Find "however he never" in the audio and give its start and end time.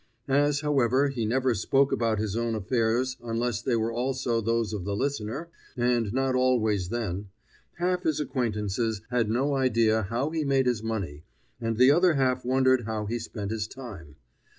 0.61-1.53